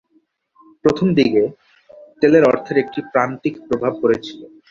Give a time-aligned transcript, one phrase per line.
[0.85, 1.43] প্রথমদিকে,
[2.21, 4.39] তেলের অর্থের একটি প্রান্তিক প্রভাব পড়েছিল।